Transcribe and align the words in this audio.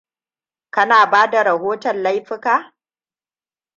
Kana 0.69 1.05
bada 1.05 1.43
rahoton 1.43 2.03
laifuka? 2.03 2.73